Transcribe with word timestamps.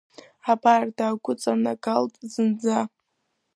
Абар, 0.51 0.83
дагәыҵанагалт 0.97 2.13
зынӡа. 2.31 2.79